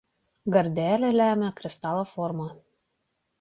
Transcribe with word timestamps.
Gardelė 0.53 1.11
lemia 1.17 1.51
kristalo 1.61 2.07
formą. 2.15 2.49